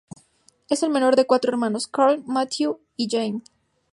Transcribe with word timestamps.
Es 0.67 0.81
el 0.81 0.89
menor 0.89 1.15
de 1.15 1.27
cuatro 1.27 1.51
hermanos: 1.51 1.85
Karl, 1.85 2.23
Mathew 2.25 2.79
y 2.97 3.07
Jamie. 3.07 3.43